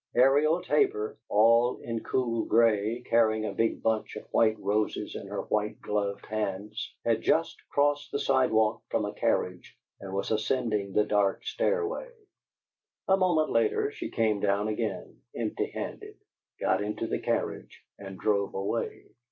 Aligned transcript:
Ariel 0.15 0.63
Tabor, 0.63 1.19
all 1.29 1.77
in 1.83 2.03
cool 2.03 2.45
gray, 2.45 3.03
carrying 3.07 3.45
a 3.45 3.53
big 3.53 3.83
bunch 3.83 4.15
of 4.15 4.25
white 4.31 4.57
roses 4.59 5.15
in 5.15 5.27
her 5.27 5.43
white 5.43 5.79
gloved 5.79 6.25
hands, 6.25 6.91
had 7.05 7.21
just 7.21 7.57
crossed 7.69 8.11
the 8.11 8.17
sidewalk 8.17 8.81
from 8.89 9.05
a 9.05 9.13
carriage 9.13 9.77
and 9.99 10.11
was 10.11 10.31
ascending 10.31 10.93
the 10.93 11.03
dark 11.05 11.45
stairway. 11.45 12.09
A 13.07 13.15
moment 13.15 13.51
later 13.51 13.91
she 13.91 14.09
came 14.09 14.39
down 14.39 14.67
again, 14.67 15.21
empty 15.35 15.69
handed, 15.69 16.17
got 16.59 16.81
into 16.81 17.05
the 17.05 17.19
carriage, 17.19 17.85
and 17.99 18.17
drove 18.17 18.55
away. 18.55 19.05